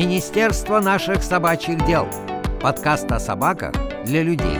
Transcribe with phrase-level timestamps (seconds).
[0.00, 2.08] Министерство наших собачьих дел.
[2.62, 3.74] Подкаст о собаках
[4.06, 4.56] для людей.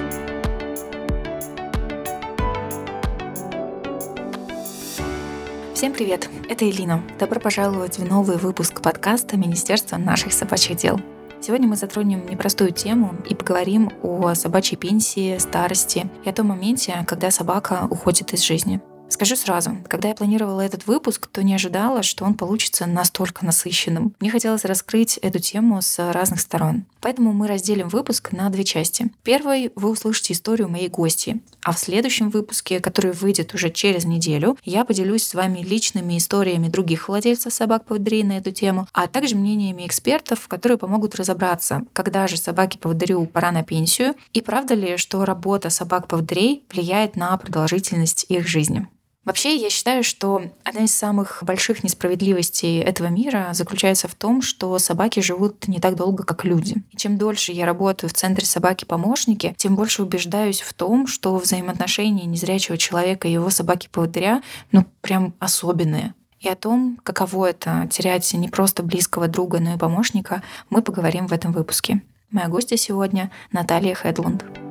[5.75, 7.03] Всем привет, это Элина.
[7.19, 11.01] Добро пожаловать в новый выпуск подкаста Министерства наших собачьих дел.
[11.41, 17.03] Сегодня мы затронем непростую тему и поговорим о собачьей пенсии, старости и о том моменте,
[17.07, 18.83] когда собака уходит из жизни.
[19.11, 24.15] Скажу сразу, когда я планировала этот выпуск, то не ожидала, что он получится настолько насыщенным.
[24.21, 26.85] Мне хотелось раскрыть эту тему с разных сторон.
[27.01, 29.11] Поэтому мы разделим выпуск на две части.
[29.25, 34.57] Первой вы услышите историю моей гости, а в следующем выпуске, который выйдет уже через неделю,
[34.65, 39.87] я поделюсь с вами личными историями других владельцев собак-поводырей на эту тему, а также мнениями
[39.87, 45.69] экспертов, которые помогут разобраться, когда же собаке-поводырю пора на пенсию и правда ли, что работа
[45.69, 48.87] собак-поводырей влияет на продолжительность их жизни.
[49.31, 54.77] Вообще, я считаю, что одна из самых больших несправедливостей этого мира заключается в том, что
[54.81, 56.83] собаки живут не так долго, как люди.
[56.91, 62.27] И чем дольше я работаю в центре собаки-помощники, тем больше убеждаюсь в том, что взаимоотношения
[62.27, 66.13] незрячего человека и его собаки-поводыря, ну, прям особенные.
[66.41, 71.29] И о том, каково это терять не просто близкого друга, но и помощника, мы поговорим
[71.29, 72.03] в этом выпуске.
[72.33, 74.70] Моя гостья сегодня— Наталья Хедлунд.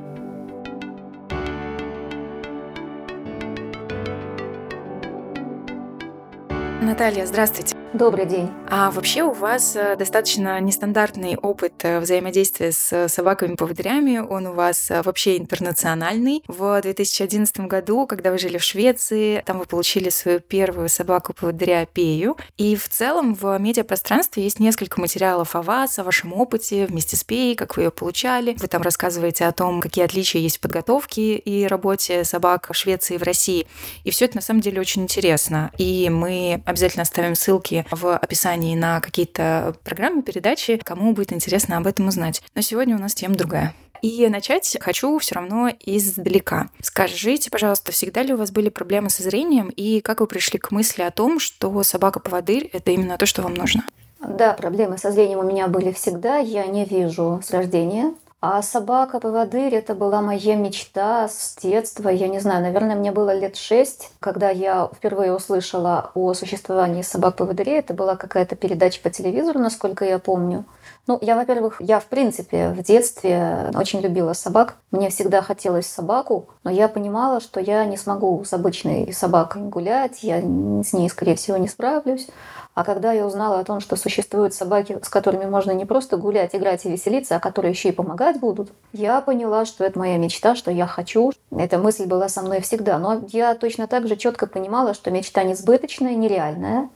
[6.82, 7.79] Наталья, здравствуйте.
[7.94, 8.52] Добрый день.
[8.70, 14.20] А вообще у вас э, достаточно нестандартный опыт э, взаимодействия с собаками-поводырями.
[14.20, 16.44] Он у вас э, вообще интернациональный.
[16.48, 22.38] В 2011 году, когда вы жили в Швеции, там вы получили свою первую собаку-поводыря Пею.
[22.60, 27.24] И в целом в медиапространстве есть несколько материалов о вас, о вашем опыте вместе с
[27.24, 28.56] Пеей, как вы ее получали.
[28.60, 33.16] Вы там рассказываете о том, какие отличия есть в подготовке и работе собак в Швеции
[33.16, 33.66] и в России.
[34.04, 35.72] И все это на самом деле очень интересно.
[35.80, 41.88] И мы обязательно оставим ссылки в описании на какие-то программы, передачи, кому будет интересно об
[41.88, 42.42] этом узнать.
[42.56, 43.74] Но сегодня у нас тема другая.
[44.02, 46.70] И начать хочу все равно издалека.
[46.82, 50.72] Скажите, пожалуйста, всегда ли у вас были проблемы со зрением и как вы пришли к
[50.72, 53.84] мысли о том, что собака-поводырь— это именно то, что вам нужно?
[54.20, 56.38] Да, проблемы со зрением у меня были всегда.
[56.38, 58.14] Я не вижу с рождения.
[58.42, 62.08] А собака-поводырь– это была моя мечта с детства.
[62.08, 67.80] Я не знаю, наверное, мне было лет шесть, когда я впервые услышала о существовании собак-поводырей.
[67.80, 70.64] Это была какая-то передача по телевизору, насколько я помню.
[71.10, 74.76] Ну, я, во-первых, я, в принципе, в детстве очень любила собак.
[74.92, 80.22] Мне всегда хотелось собаку, но я понимала, что я не смогу с обычной собакой гулять,
[80.22, 82.28] я с ней, скорее всего, не справлюсь.
[82.76, 86.54] А когда я узнала о том, что существуют собаки, с которыми можно не просто гулять,
[86.54, 90.54] играть и веселиться, а которые еще и помогать будут, я поняла, что это моя мечта,
[90.54, 91.32] что я хочу.
[91.50, 93.00] Эта мысль была со мной всегда.
[93.00, 96.88] Но я точно так же четко понимала, что мечта несбыточная, нереальная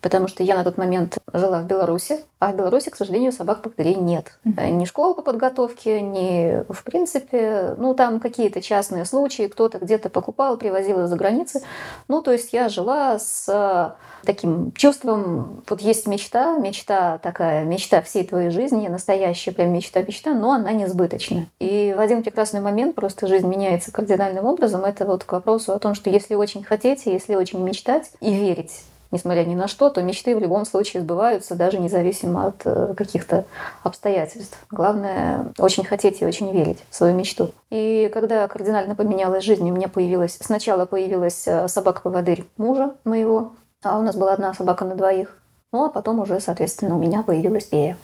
[0.00, 3.94] потому что я на тот момент жила в Беларуси, а в Беларуси, к сожалению, собак-поводырей
[3.94, 4.38] нет.
[4.44, 4.70] Mm-hmm.
[4.70, 10.56] Ни школы по подготовке, ни, в принципе, ну, там какие-то частные случаи, кто-то где-то покупал,
[10.56, 11.62] привозил из-за границы.
[12.08, 18.24] Ну, то есть я жила с таким чувством, вот есть мечта, мечта такая, мечта всей
[18.24, 21.46] твоей жизни, настоящая прям мечта-мечта, но она несбыточна.
[21.58, 24.84] И в один прекрасный момент просто жизнь меняется кардинальным образом.
[24.84, 28.82] Это вот к вопросу о том, что если очень хотите, если очень мечтать и верить
[29.10, 33.44] несмотря ни на что, то мечты в любом случае сбываются, даже независимо от э, каких-то
[33.82, 34.58] обстоятельств.
[34.70, 37.52] Главное очень хотеть и очень верить в свою мечту.
[37.70, 40.38] И когда кардинально поменялась жизнь, у меня появилась...
[40.40, 45.36] Сначала появилась э, собака-поводырь мужа моего, а у нас была одна собака на двоих.
[45.72, 47.96] Ну, а потом уже, соответственно, у меня появилась фея.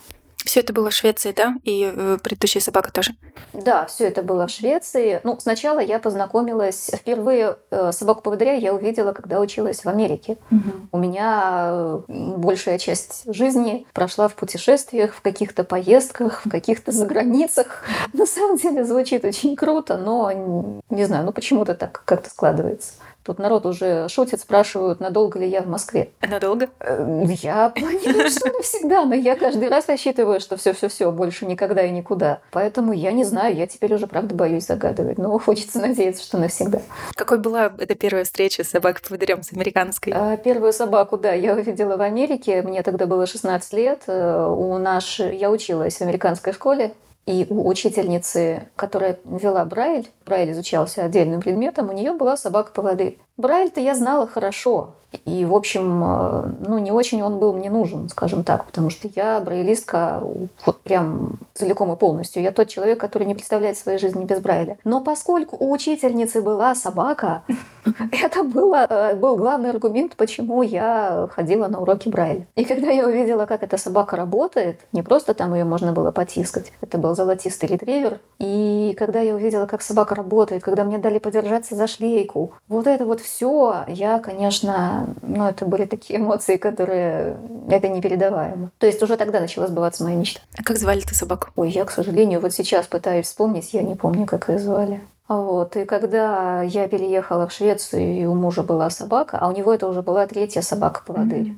[0.47, 1.57] Все это было в Швеции, да?
[1.65, 3.15] И э, предыдущая собака тоже?
[3.53, 5.21] Да, все это было в Швеции.
[5.25, 6.89] Ну, сначала я познакомилась...
[6.95, 10.39] Впервые э, собаку-поводыря я увидела, когда училась в Америке.
[10.53, 10.89] Угу.
[10.93, 17.83] У меня э, большая часть жизни прошла в путешествиях, в каких-то поездках, в каких-то заграницах.
[18.13, 22.93] На самом деле звучит очень круто, но не знаю, ну почему-то так как-то складывается.
[23.27, 26.11] Тут народ уже шутит, спрашивают, надолго ли я в Москве.
[26.23, 26.69] Надолго?
[26.79, 31.91] Э, я понимаю, что навсегда, но я каждый раз рассчитываю, что все-все-все, больше никогда и
[31.91, 32.39] никуда.
[32.53, 36.83] Поэтому я не знаю, я теперь уже, правда, боюсь загадывать, но хочется надеяться, что навсегда.
[37.17, 40.13] Какой была эта первая встреча с собакой-поводырем, с американской?
[40.15, 44.03] А, первую собаку, да, я увидела в Америке, мне тогда было 16 лет.
[44.07, 45.19] Э, у наш...
[45.19, 46.93] Я училась в американской школе,
[47.27, 53.19] и у учительницы, которая вела Брайль, Брайль изучался отдельным предметом, у нее была собака-поводырь.
[53.37, 54.95] Брайль-то я знала хорошо.
[55.25, 59.09] И, в общем, э, ну, не очень он был мне нужен, скажем так, потому что
[59.15, 60.23] я брайлистка
[60.65, 62.43] вот прям целиком и полностью.
[62.43, 64.79] Я тот человек, который не представляет своей жизни без Брайля.
[64.85, 67.45] Но поскольку у учительницы была собака,
[68.13, 72.47] это было, э, был главный аргумент, почему я ходила на уроки Брайля.
[72.57, 76.73] И когда я увидела, как эта собака работает, не просто там ее можно было потискать,
[76.81, 78.21] это был золотистый ретривер.
[78.39, 83.07] И когда я увидела, как собака работает, когда мне дали подержаться за шлейку, вот это
[83.07, 87.37] вот все, я, конечно, ну, это были такие эмоции, которые...
[87.69, 88.71] Это непередаваемо.
[88.79, 90.41] То есть уже тогда начала сбываться моя мечта.
[90.59, 91.49] А как звали ты собаку?
[91.57, 95.01] Ой, я, к сожалению, вот сейчас пытаюсь вспомнить, я не помню, как ее звали.
[95.29, 95.77] Вот.
[95.77, 99.89] И когда я переехала в Швецию, и у мужа была собака, а у него это
[99.89, 101.49] уже была третья собака-поводырь.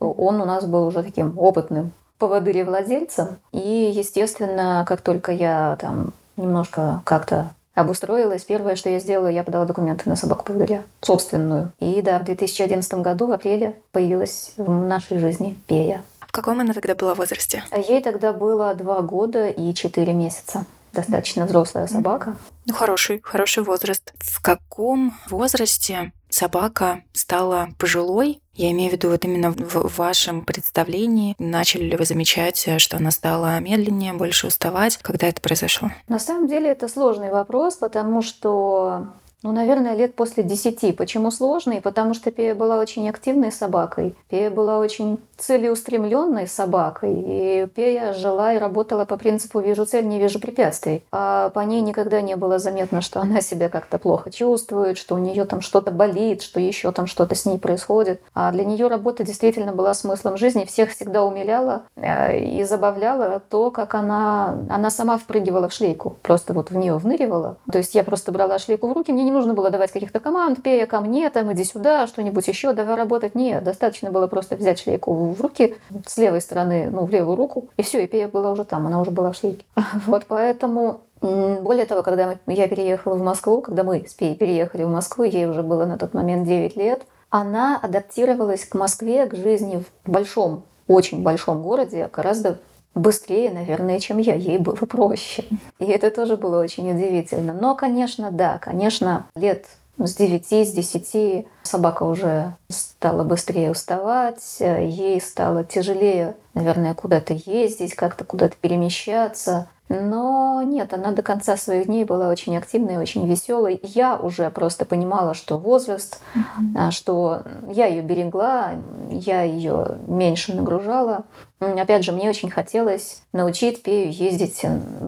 [0.00, 0.14] Mm-hmm.
[0.16, 3.38] Он у нас был уже таким опытным поводырем-владельцем.
[3.52, 8.44] И, естественно, как только я там немножко как-то обустроилась.
[8.44, 11.72] Первое, что я сделала, я подала документы на собаку поводыря, собственную.
[11.80, 16.04] И да, в 2011 году, в апреле, появилась в нашей жизни Пея.
[16.20, 17.64] В каком она тогда была возрасте?
[17.70, 20.66] А ей тогда было два года и четыре месяца.
[20.92, 22.36] Достаточно взрослая собака.
[22.66, 24.12] Ну, хороший, хороший возраст.
[24.18, 28.40] В каком возрасте собака стала пожилой?
[28.54, 31.36] Я имею в виду вот именно в вашем представлении.
[31.38, 34.96] Начали ли вы замечать, что она стала медленнее, больше уставать?
[34.96, 35.90] Когда это произошло?
[36.08, 39.12] На самом деле это сложный вопрос, потому что
[39.44, 40.90] ну, наверное, лет после десяти.
[40.90, 41.80] Почему сложный?
[41.80, 44.16] Потому что Пея была очень активной собакой.
[44.28, 47.14] Пея была очень целеустремленной собакой.
[47.14, 51.04] И Пея жила и работала по принципу «вижу цель, не вижу препятствий».
[51.12, 55.18] А по ней никогда не было заметно, что она себя как-то плохо чувствует, что у
[55.18, 58.20] нее там что-то болит, что еще там что-то с ней происходит.
[58.34, 60.64] А для нее работа действительно была смыслом жизни.
[60.64, 66.16] Всех всегда умиляла э, и забавляла то, как она, она сама впрыгивала в шлейку.
[66.22, 67.56] Просто вот в нее вныривала.
[67.70, 70.62] То есть я просто брала шлейку в руки, мне не нужно было давать каких-то команд,
[70.62, 73.34] пея ко мне, там, иди сюда, что-нибудь еще, давай работать.
[73.34, 75.76] Нет, достаточно было просто взять шлейку в руки
[76.06, 79.00] с левой стороны, ну, в левую руку, и все, и пея была уже там, она
[79.00, 79.64] уже была в шлейке.
[80.06, 84.88] Вот поэтому более того, когда я переехала в Москву, когда мы с Пеей переехали в
[84.88, 89.82] Москву, ей уже было на тот момент 9 лет, она адаптировалась к Москве, к жизни
[90.04, 92.58] в большом, очень большом городе гораздо
[92.94, 94.34] быстрее, наверное, чем я.
[94.34, 95.44] Ей было проще.
[95.78, 97.52] И это тоже было очень удивительно.
[97.52, 99.66] Но, конечно, да, конечно, лет
[99.98, 107.94] с 9, с 10 собака уже стала быстрее уставать, ей стало тяжелее, наверное, куда-то ездить,
[107.94, 109.68] как-то куда-то перемещаться.
[109.88, 113.80] Но нет, она до конца своих дней была очень активной, очень веселой.
[113.82, 116.90] Я уже просто понимала, что возраст, mm-hmm.
[116.90, 118.72] что я ее берегла,
[119.10, 121.24] я ее меньше нагружала.
[121.60, 124.62] Опять же, мне очень хотелось научить Пею ездить,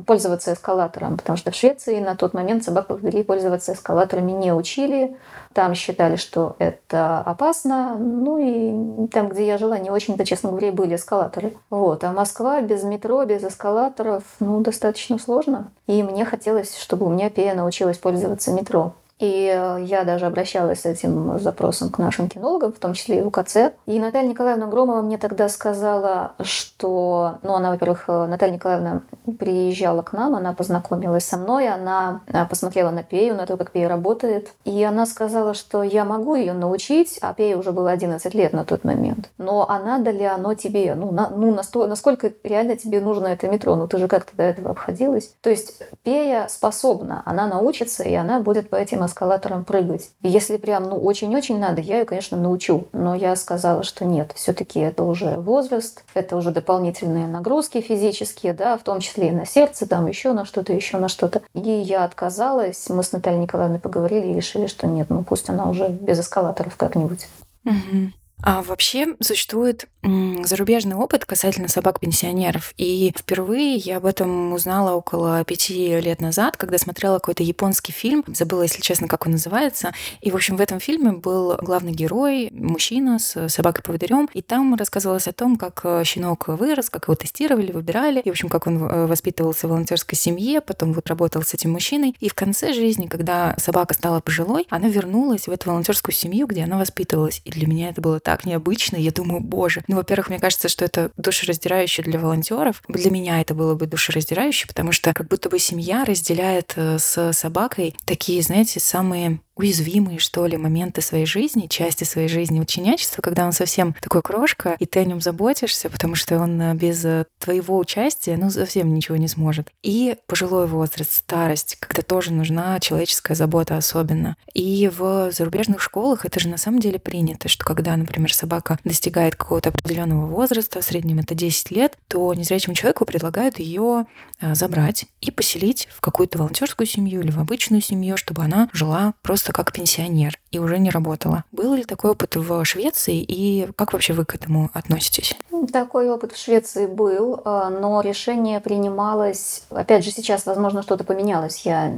[0.06, 5.16] пользоваться эскалатором, потому что в Швеции на тот момент собак повели пользоваться эскалаторами не учили.
[5.52, 7.97] Там считали, что это опасно.
[7.99, 11.56] Ну и там, где я жила, не очень-то, честно говоря, были эскалаторы.
[11.70, 12.05] Вот.
[12.05, 15.73] А Москва без метро, без эскалаторов, ну, достаточно сложно.
[15.88, 18.94] И мне хотелось, чтобы у меня Пея научилась пользоваться метро.
[19.20, 23.22] И э, я даже обращалась с этим запросом к нашим кинологам, в том числе и
[23.22, 23.75] в УКЦ.
[23.84, 27.38] И Наталья Николаевна Громова мне тогда сказала, что...
[27.43, 29.02] Ну, она, во-первых, э, Наталья Николаевна
[29.38, 33.72] приезжала к нам, она познакомилась со мной, она э, посмотрела на Пею, на то, как
[33.72, 34.52] Пея работает.
[34.64, 38.64] И она сказала, что я могу ее научить, а Пея уже было 11 лет на
[38.64, 39.28] тот момент.
[39.37, 40.94] Но а надо ли оно тебе?
[40.94, 43.76] Ну, на, ну насто, насколько реально тебе нужно это метро?
[43.76, 45.34] Ну, ты же как-то до этого обходилась.
[45.43, 50.10] То есть Пея способна, она научится, и она будет по этим эскалатором прыгать.
[50.22, 52.88] Если прям, ну, очень-очень надо, я ее, конечно, научу.
[52.92, 58.78] Но я сказала, что нет, все-таки это уже возраст, это уже дополнительные нагрузки физические, да,
[58.78, 61.42] в том числе и на сердце, там еще на что-то, еще на что-то.
[61.54, 65.68] И я отказалась, мы с Натальей Николаевной поговорили и решили, что нет, ну пусть она
[65.68, 67.26] уже без эскалаторов как-нибудь.
[67.64, 68.12] Угу.
[68.42, 72.73] А вообще существует зарубежный опыт касательно собак-пенсионеров.
[72.78, 78.25] И впервые я об этом узнала около пяти лет назад, когда смотрела какой-то японский фильм.
[78.26, 79.92] Забыла, если честно, как он называется.
[80.23, 84.28] И, в общем, в этом фильме был главный герой, мужчина с собакой-поводырем.
[84.32, 88.20] И там рассказывалось о том, как э, щенок вырос, как его тестировали, выбирали.
[88.20, 91.73] И, в общем, как он э, воспитывался в волонтерской семье, потом вот работал с этим
[91.73, 92.16] мужчиной.
[92.20, 96.64] И в конце жизни, когда собака стала пожилой, она вернулась в эту волонтерскую семью, где
[96.64, 97.42] она воспитывалась.
[97.44, 98.94] И для меня это было так так необычно.
[98.94, 99.82] Я думаю, боже.
[99.88, 102.80] Ну, во-первых, мне кажется, что это душераздирающе для волонтеров.
[102.87, 107.32] Для меня это было бы душераздирающе, потому что как будто бы семья разделяет э, с
[107.32, 113.45] собакой такие, знаете, самые уязвимые, что ли, моменты своей жизни, части своей жизни ученичества, когда
[113.45, 117.26] он совсем такой крошка, и ты о нем заботишься, потому что он э, без э,
[117.38, 119.69] твоего участия, ну, совсем ничего не сможет.
[119.83, 124.37] И пожилой возраст, старость, когда тоже нужна человеческая забота особенно.
[124.55, 129.37] И в зарубежных школах это же на самом деле принято, что когда, например, собака достигает
[129.37, 134.07] какого-то определенного возраста, в среднем это 10 лет, то незрячему человеку предлагают ее
[134.40, 139.12] э, забрать и поселить в какую-то волонтерскую семью или в обычную семью, чтобы она жила
[139.23, 141.45] просто как пенсионер и уже не работала.
[141.52, 145.37] Был ли такой опыт в Швеции и как вообще вы к этому относитесь?
[145.73, 149.64] Такой опыт в Швеции был, а, но решение принималось...
[149.71, 151.64] Опять же, сейчас, возможно, что-то поменялось.
[151.66, 151.92] Я,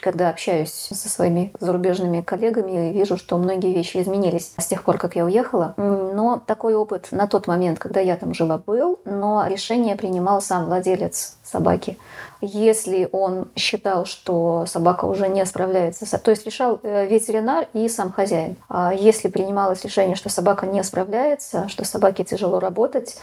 [0.00, 5.16] когда общаюсь со своими зарубежными коллегами, вижу, что многие вещи изменились с тех пор, как
[5.16, 5.74] я уехала.
[5.76, 10.66] Но такой опыт на тот момент, когда я там жила, был, но решение принимал сам
[10.66, 11.98] владелец собаки.
[12.40, 18.12] Если он считал, что собака уже не справляется, то есть решал э, ветеринар и сам
[18.12, 18.56] хозяин.
[18.68, 23.16] А если принималось решение, что собака не справляется, что собаке тяжело работать,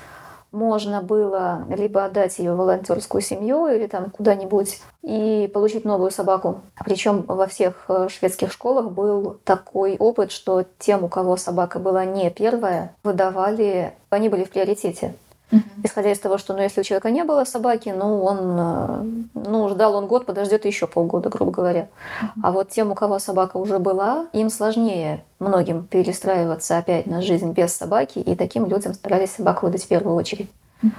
[0.55, 6.61] можно было либо отдать ее в волонтерскую семью или там куда-нибудь и получить новую собаку.
[6.83, 12.05] Причем во всех э, шведских школах был такой опыт, что тем, у кого собака была
[12.05, 15.15] не первая, выдавали, они были в приоритете.
[15.51, 15.61] Угу.
[15.83, 19.69] Исходя из того, что ну, если у человека не было собаки, ну, он э, ну,
[19.69, 21.87] ждал он год, подождет еще полгода, грубо говоря.
[22.21, 22.29] Угу.
[22.43, 27.51] А вот тем, у кого собака уже была, им сложнее многим перестраиваться опять на жизнь
[27.51, 30.49] без собаки, и таким людям старались собаку выдать в первую очередь.
[30.81, 30.91] Угу.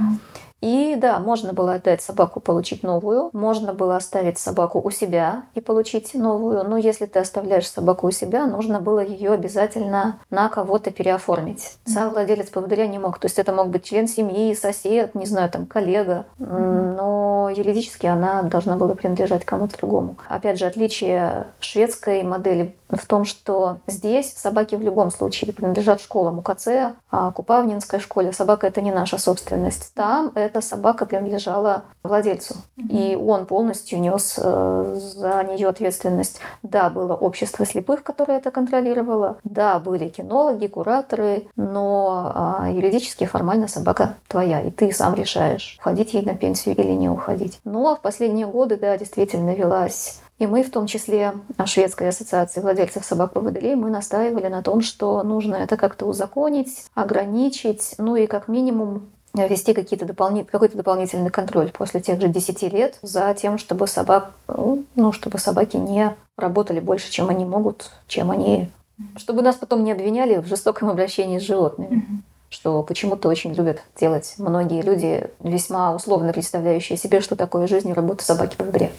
[0.60, 5.60] И да, можно было отдать собаку, получить новую, можно было оставить собаку у себя и
[5.60, 10.90] получить новую, но если ты оставляешь собаку у себя, нужно было ее обязательно на кого-то
[10.90, 11.76] переоформить.
[11.86, 15.50] Сам владелец поводыря не мог, то есть это мог быть член семьи, сосед, не знаю,
[15.50, 20.16] там коллега, но юридически она должна была принадлежать кому-то другому.
[20.28, 26.38] Опять же, отличие шведской модели в том, что здесь собаки в любом случае принадлежат школам.
[26.38, 26.68] УКЦ,
[27.10, 28.32] а Купавнинской школе.
[28.32, 29.92] Собака это не наша собственность.
[29.94, 36.40] Там эта собака принадлежала владельцу, и он полностью нес э, за нее ответственность.
[36.62, 43.68] Да, было общество слепых, которое это контролировало, да, были кинологи, кураторы, но а, юридически формально
[43.68, 47.60] собака твоя, и ты сам решаешь, уходить ей на пенсию или не уходить.
[47.64, 51.32] Но в последние годы, да, действительно велась и мы, в том числе
[51.64, 58.16] Шведской ассоциации владельцев собак-поводырей, мы настаивали на том, что нужно это как-то узаконить, ограничить, ну
[58.16, 59.08] и как минимум
[59.48, 64.32] вести какие-то дополнительные, какой-то дополнительный контроль после тех же 10 лет за тем, чтобы собак,
[64.48, 68.70] ну, чтобы собаки не работали больше, чем они могут, чем они,
[69.16, 74.34] чтобы нас потом не обвиняли в жестоком обращении с животными что почему-то очень любят делать
[74.38, 78.92] многие люди, весьма условно представляющие себе, что такое жизнь и работа собаки по дворе.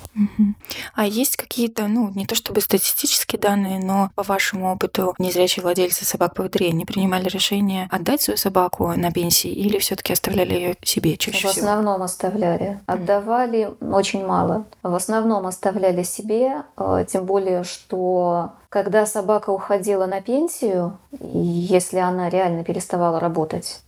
[0.94, 6.06] А есть какие-то, ну, не то чтобы статистические данные, но по вашему опыту незрячие владельцы
[6.06, 10.54] собак по дворе не принимали решение отдать свою собаку на пенсии или все таки оставляли
[10.54, 11.52] ее себе чаще всего?
[11.52, 12.80] В основном оставляли.
[12.86, 14.66] Отдавали очень мало.
[14.84, 22.30] В основном оставляли себе, э, тем более, что когда собака уходила на пенсию, если она
[22.30, 23.82] реально переставала работать,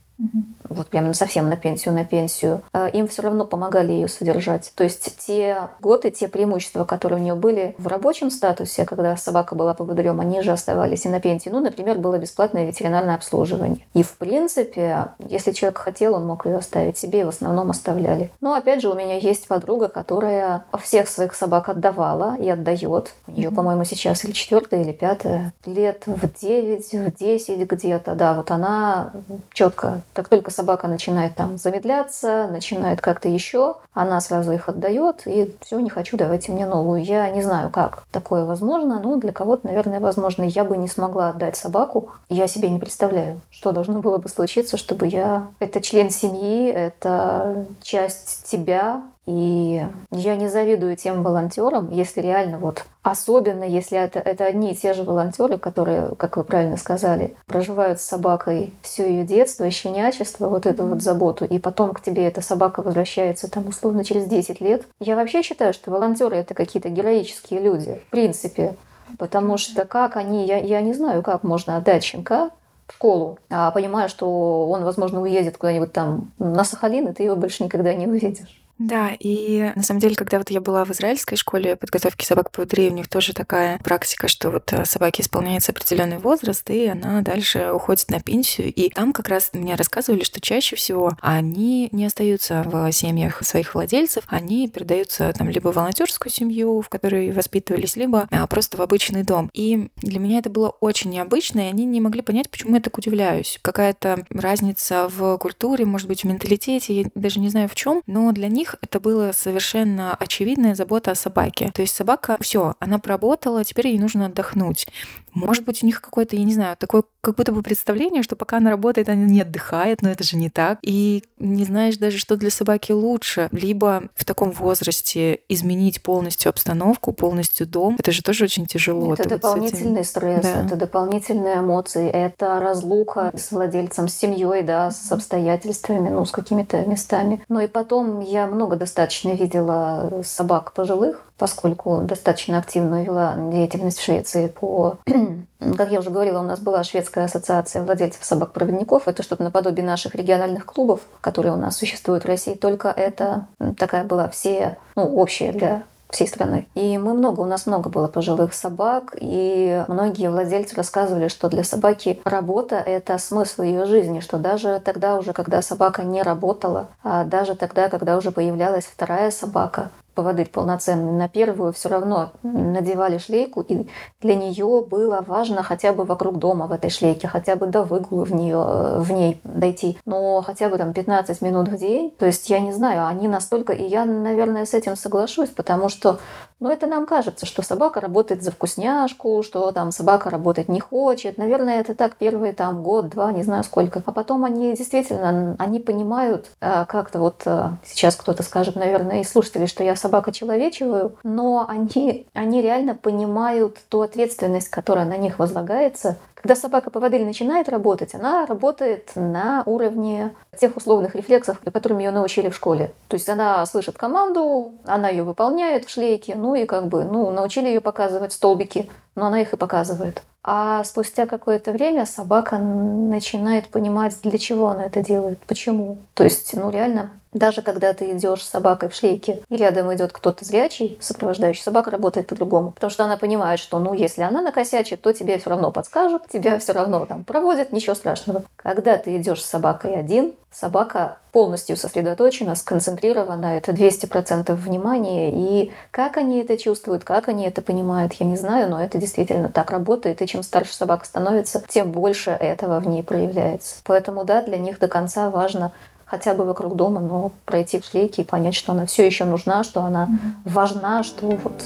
[0.70, 4.72] вот прям совсем на пенсию, на пенсию, э, им все равно помогали ее содержать.
[4.76, 9.56] То есть те годы, те преимущества, которые у нее были в рабочем статусе, когда собака
[9.56, 11.50] была поводырем, они же оставались и на пенсии.
[11.50, 13.86] Ну, например, было бесплатное ветеринарное обслуживание.
[13.94, 18.32] И в принципе, если человек хотел, он мог ее оставить себе, и в основном оставляли.
[18.42, 23.14] Но опять же, у меня есть подруга, которая всех своих собак отдавала и отдает.
[23.28, 25.54] У нее, по-моему, сейчас или четвертая, или пятая.
[25.66, 29.12] Лет в 9, в 10 где-то, да, вот она
[29.54, 35.56] четко как только собака начинает там замедляться, начинает как-то еще, она сразу их отдает, и
[35.62, 37.02] все, не хочу, давайте мне новую.
[37.02, 40.44] Я не знаю, как такое возможно, но для кого-то, наверное, возможно.
[40.44, 42.10] Я бы не смогла отдать собаку.
[42.28, 45.48] Я себе не представляю, что должно было бы случиться, чтобы я...
[45.60, 52.86] Это член семьи, это часть тебя, и я не завидую тем волонтерам, если реально вот
[53.04, 58.02] особенно если это, это одни и те же волонтеры, которые, как вы правильно сказали, проживают
[58.02, 62.42] с собакой все ее детство, щенячество, вот эту вот заботу, и потом к тебе эта
[62.42, 64.88] собака возвращается там условно через 10 лет.
[65.00, 68.76] Я вообще считаю, что волонтеры это какие-то героические люди, в принципе.
[69.18, 72.52] Потому что как они, я, я не знаю, как можно отдать щенка
[72.88, 77.36] в школу, а понимая, что он, возможно, уедет куда-нибудь там на Сахалин, и ты его
[77.36, 78.59] больше никогда не увидишь.
[78.80, 82.62] Да, и на самом деле, когда вот я была в израильской школе подготовки собак по
[82.62, 87.72] у них тоже такая практика, что вот э, собаке исполняется определенный возраст, и она дальше
[87.74, 88.72] уходит на пенсию.
[88.74, 93.76] И там как раз мне рассказывали, что чаще всего они не остаются в семьях своих
[93.76, 98.82] владельцев, они передаются там либо в волонтерскую семью, в которой воспитывались, либо а, просто в
[98.82, 99.50] обычный дом.
[99.54, 102.98] И для меня это было очень необычно, и они не могли понять, почему я так
[102.98, 103.60] удивляюсь.
[103.62, 108.32] Какая-то разница в культуре, может быть, в менталитете, я даже не знаю в чем, но
[108.32, 111.72] для них них это было совершенно очевидная забота о собаке.
[111.74, 114.88] То есть собака, все, она проработала, теперь ей нужно отдохнуть.
[115.34, 118.58] Может быть, у них какое-то, я не знаю, такое как будто бы представление, что пока
[118.58, 120.80] она работает, она не отдыхает, но это же не так.
[120.82, 123.50] И не знаешь даже, что для собаки лучше.
[123.52, 127.98] Либо в таком возрасте изменить полностью обстановку, полностью дом.
[128.00, 129.14] Это же тоже очень тяжело.
[129.14, 130.66] Это дополнительный стресс, да.
[130.66, 136.86] это дополнительные эмоции, это разлука с владельцем, с семьей, да, с обстоятельствами, ну, с какими-то
[136.86, 137.44] местами.
[137.50, 144.04] Но и потом я много достаточно видела собак пожилых, поскольку достаточно активно вела деятельность в
[144.04, 144.98] Швеции по...
[145.78, 149.08] Как я уже говорила, у нас была шведская ассоциация владельцев собак-проводников.
[149.08, 152.54] Это что-то наподобие наших региональных клубов, которые у нас существуют в России.
[152.54, 156.68] Только это такая была все, ну, общая для всей страны.
[156.76, 161.64] И мы много, у нас много было пожилых собак, и многие владельцы рассказывали, что для
[161.64, 167.24] собаки работа— это смысл ее жизни, что даже тогда уже, когда собака не работала, а
[167.26, 173.62] даже тогда, когда уже появлялась вторая собака, поводырь полноценный, на первую все равно надевали шлейку,
[173.62, 173.88] и
[174.20, 178.26] для нее было важно хотя бы вокруг дома в этой шлейке, хотя бы до выгула
[178.26, 182.12] в, нее, в ней дойти, но хотя бы там 15 минут в день.
[182.20, 186.20] То есть я не знаю, они настолько, и я, наверное, с этим соглашусь, потому что
[186.60, 191.38] но это нам кажется, что собака работает за вкусняшку, что там собака работать не хочет.
[191.38, 194.04] Наверное, это так первые там год, два, не знаю сколько.
[194.06, 199.24] А потом они действительно, они понимают э, как-то вот э, сейчас кто-то скажет, наверное, и
[199.24, 205.40] слушатели, что я собака человечиваю, но они, они реально понимают ту ответственность, которая на них
[205.40, 212.50] возлагается, когда собака-поводырь начинает работать, она работает на уровне тех условных рефлексов, которыми ее научили
[212.50, 212.94] в школе.
[213.10, 217.30] То есть она слышит команду, она ее выполняет в шлейке, ну и как бы, ну,
[217.32, 218.90] научили ее показывать столбики,
[219.20, 220.24] но она их и показывает.
[220.42, 226.00] А спустя какое-то время собака начинает понимать, для чего она это делает, почему.
[226.14, 230.12] То есть, ну реально, даже когда ты идешь с собакой в шлейке, и рядом идет
[230.12, 232.72] кто-то зрячий, сопровождающий, собака работает по-другому.
[232.72, 236.58] Потому что она понимает, что, ну, если она накосячит, то тебе все равно подскажут, тебя
[236.58, 238.44] все равно там проводят, ничего страшного.
[238.56, 245.32] Когда ты идешь с собакой один, собака полностью сосредоточена, сконцентрирована, это 200% внимания.
[245.32, 249.50] И как они это чувствуют, как они это понимают, я не знаю, но это действительно
[249.50, 250.22] так работает.
[250.22, 253.76] И чем старше собака становится, тем больше этого в ней проявляется.
[253.84, 255.72] Поэтому, да, для них до конца важно
[256.06, 259.64] хотя бы вокруг дома, но пройти в шлейки и понять, что она все еще нужна,
[259.64, 260.52] что она mm-hmm.
[260.52, 261.64] важна, что вот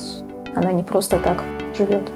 [0.56, 1.44] она не просто так
[1.78, 2.12] живет.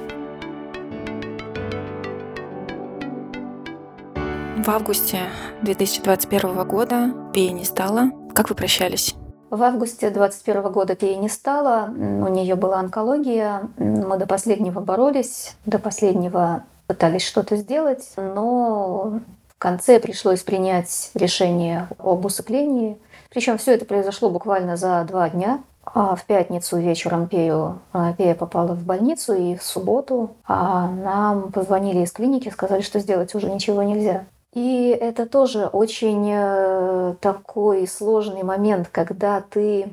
[4.58, 5.20] В августе
[5.62, 8.10] 2021 года Пеи не стало.
[8.34, 9.14] Как вы прощались?
[9.48, 11.88] В августе 2021 года Пеи не стало.
[11.88, 13.68] У нее была онкология.
[13.76, 21.86] Мы до последнего боролись, до последнего пытались что-то сделать, но в конце пришлось принять решение
[22.00, 22.98] об усыплении.
[23.30, 25.60] Причем все это произошло буквально за два дня.
[25.84, 31.52] А в пятницу вечером Пею, а, Пея попала в больницу, и в субботу а нам
[31.52, 34.24] позвонили из клиники, сказали, что сделать уже ничего нельзя.
[34.54, 39.92] И это тоже очень э, такой сложный момент, когда ты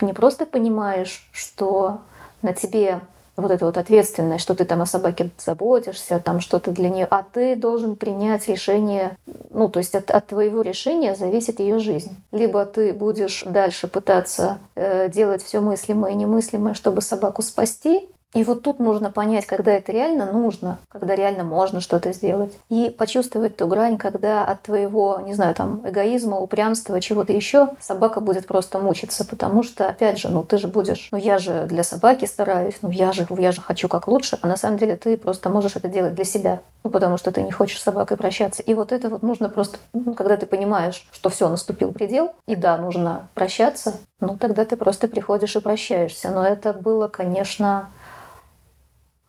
[0.00, 2.00] не просто понимаешь, что
[2.42, 3.00] на тебе
[3.36, 7.22] вот эта вот ответственность, что ты там о собаке заботишься, там что-то для нее, а
[7.22, 9.16] ты должен принять решение,
[9.50, 12.14] ну, то есть от, от твоего решения зависит ее жизнь.
[12.30, 18.44] Либо ты будешь дальше пытаться э, делать все мыслимое и немыслимое, чтобы собаку спасти, и
[18.44, 22.56] вот тут нужно понять, когда это реально нужно, когда реально можно что-то сделать.
[22.70, 28.20] И почувствовать ту грань, когда от твоего, не знаю, там, эгоизма, упрямства, чего-то еще собака
[28.20, 29.26] будет просто мучиться.
[29.26, 32.90] Потому что, опять же, ну ты же будешь, ну я же для собаки стараюсь, ну
[32.90, 34.38] я же, я же хочу как лучше.
[34.40, 36.60] А на самом деле ты просто можешь это делать для себя.
[36.84, 38.62] Ну потому что ты не хочешь с собакой прощаться.
[38.62, 42.56] И вот это вот нужно просто, ну, когда ты понимаешь, что все, наступил предел, и
[42.56, 46.30] да, нужно прощаться, ну тогда ты просто приходишь и прощаешься.
[46.30, 47.90] Но это было, конечно,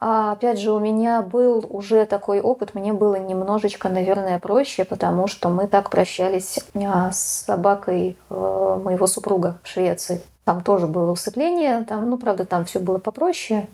[0.06, 5.50] опять же, у меня был уже такой опыт, мне было немножечко, наверное, проще, потому что
[5.50, 10.22] мы так прощались а, с собакой э, моего супруга в Швеции.
[10.44, 13.68] Там тоже было усыпление, там, ну, правда, там все было попроще.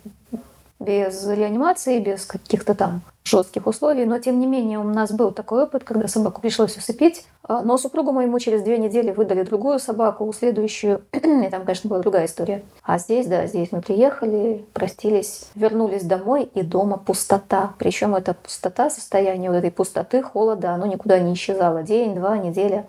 [0.80, 5.64] Без реанимации, без каких-то там жестких условий, но тем не менее у нас был такой
[5.64, 10.32] опыт, когда собаку пришлось усыпить, а, но супругу моему через две недели выдали другую собаку,
[10.34, 12.64] следующую, и там, конечно, была другая история.
[12.84, 17.74] А здесь, да, здесь мы приехали, простились, вернулись домой, и дома пустота.
[17.78, 21.84] Причем эта пустота, состояние вот этой пустоты, холода, оно никуда не исчезало.
[21.84, 22.88] День, два, неделя.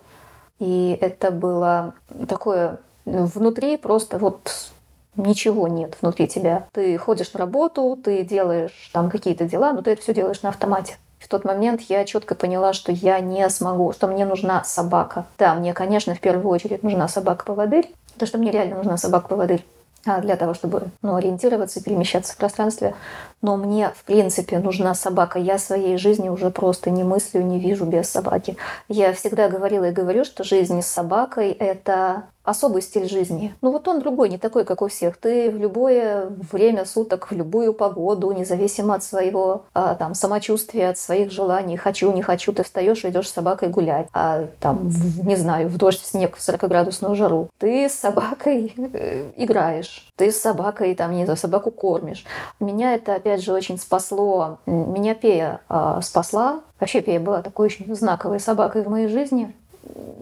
[0.59, 1.93] И это было
[2.27, 4.71] такое внутри просто вот
[5.15, 6.67] ничего нет внутри тебя.
[6.71, 10.49] Ты ходишь на работу, ты делаешь там какие-то дела, но ты это все делаешь на
[10.49, 10.97] автомате.
[11.19, 15.25] В тот момент я четко поняла, что я не смогу, что мне нужна собака.
[15.37, 19.63] Да, мне, конечно, в первую очередь нужна собака-поводырь, потому что мне реально нужна собака-поводырь
[20.03, 22.95] а, для того, чтобы ну, ориентироваться, перемещаться в пространстве.
[23.43, 25.37] Но мне, в принципе, нужна собака.
[25.37, 28.57] Я своей жизни уже просто не мыслю, не вижу без собаки.
[28.87, 33.55] Я всегда говорила и говорю, что жизнь с собакой— это особый стиль жизни.
[33.61, 35.17] Ну вот он другой, не такой, как у всех.
[35.17, 40.97] Ты в любое время суток, в любую погоду, независимо от своего а, там самочувствия, от
[40.97, 44.07] своих желаний, хочу, не хочу, ты встаешь идешь с собакой гулять.
[44.13, 47.49] А там, в, не знаю, в дождь, в снег, в 40-градусную жару.
[47.57, 50.07] Ты с собакой э, играешь.
[50.15, 52.25] Ты с собакой, там, не знаю, собаку кормишь.
[52.59, 54.59] Меня это, опять же, очень спасло.
[54.65, 56.61] Меня Пея а, спасла.
[56.79, 59.55] Вообще Пея была такой очень знаковой собакой в моей жизни.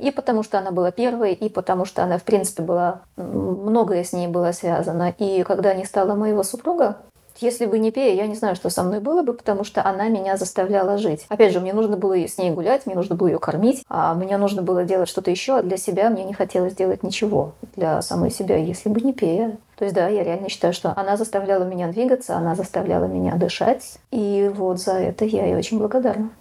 [0.02, 3.02] И потому что она была первой, и потому что она, в принципе, была...
[3.18, 5.14] Многое с ней было связано.
[5.18, 6.98] И когда не стало моего супруга,
[7.42, 10.10] если бы не Пея, я не знаю, что со мной было бы, потому что она
[10.10, 11.26] меня заставляла жить.
[11.30, 14.38] Опять же, мне нужно было с ней гулять, мне нужно было ее кормить, а мне
[14.38, 18.32] нужно было делать что-то еще, а для себя мне не хотелось делать ничего для самой
[18.32, 19.58] себя, если бы не Пея.
[19.78, 24.00] То есть, да, я реально считаю, что она заставляла меня двигаться, она заставляла меня дышать,
[24.12, 26.32] и вот за это я ей очень благодарна.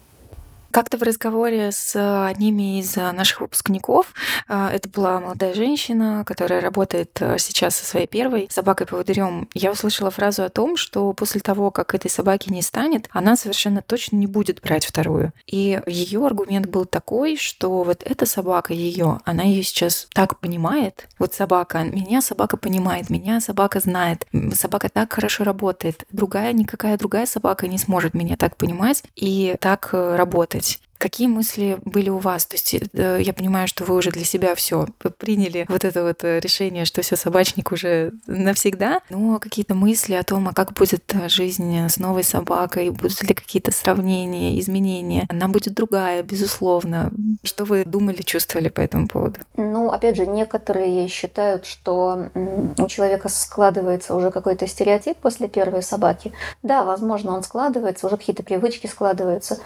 [0.71, 4.13] Как-то в разговоре с одними из наших выпускников,
[4.49, 10.45] а, это была молодая женщина, которая работает сейчас со своей первой собакой-поводырем, я услышала фразу
[10.45, 14.61] о том, что после того, как этой собаки не станет, она совершенно точно не будет
[14.61, 15.33] брать вторую.
[15.47, 21.09] И ее аргумент был такой, что вот эта собака ее, она ее сейчас так понимает.
[21.19, 26.05] Вот собака, меня собака понимает, меня собака знает, собака так хорошо работает.
[26.11, 30.68] Другая, никакая другая собака не сможет меня так понимать и так э, работать.
[30.99, 32.45] Какие мысли были у вас?
[32.47, 34.87] То есть э, я понимаю, что вы уже для себя все
[35.19, 39.01] приняли вот это вот э, решение, что все собачник уже навсегда.
[39.09, 43.33] Но какие-то мысли о том, а как будет э, жизнь с новой собакой, будут ли
[43.33, 45.27] какие-то сравнения, изменения?
[45.29, 47.13] Она будет другая, безусловно.
[47.45, 49.39] Что вы думали, чувствовали по этому поводу?
[49.57, 52.31] Ну, опять же, некоторые считают, что
[52.77, 56.33] у человека складывается уже какой-то стереотип после первой собаки.
[56.65, 59.59] Да, возможно, он складывается, уже какие-то привычки складываются.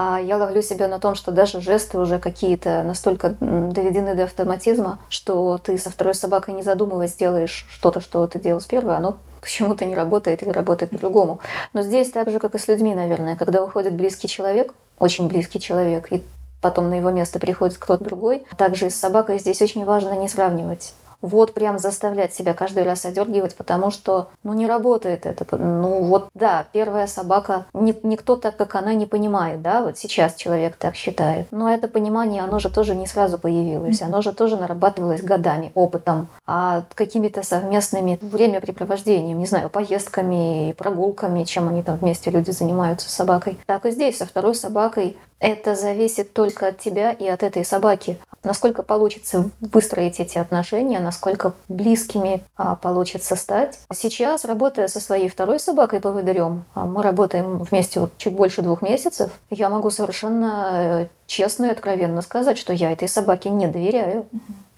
[0.00, 5.00] А я ловлю себя на том, что даже жесты уже какие-то настолько доведены до автоматизма,
[5.08, 9.16] что ты со второй собакой не задумываясь делаешь что-то, что ты делал с первой, оно
[9.40, 11.40] почему-то не работает или работает по-другому.
[11.72, 15.58] Но здесь так же, как и с людьми, наверное, когда уходит близкий человек, очень близкий
[15.58, 16.22] человек, и
[16.60, 18.44] потом на его место приходит кто-то другой.
[18.56, 23.04] Также и с собакой здесь очень важно не сравнивать вот прям заставлять себя каждый раз
[23.04, 25.56] одергивать, потому что, ну, не работает это.
[25.56, 30.34] Ну, вот, да, первая собака, ни, никто так, как она, не понимает, да, вот сейчас
[30.34, 31.48] человек так считает.
[31.50, 36.28] Но это понимание, оно же тоже не сразу появилось, оно же тоже нарабатывалось годами, опытом,
[36.46, 43.14] а какими-то совместными времяпрепровождениями, не знаю, поездками, прогулками, чем они там вместе люди занимаются с
[43.14, 43.58] собакой.
[43.66, 48.18] Так и здесь, со второй собакой это зависит только от тебя и от этой собаки.
[48.44, 53.78] Насколько получится выстроить эти отношения, насколько близкими а, получится стать.
[53.92, 58.80] Сейчас, работая со своей второй собакой поводырем, а мы работаем вместе вот чуть больше двух
[58.80, 64.26] месяцев, я могу совершенно э, честно и откровенно сказать, что я этой собаке не доверяю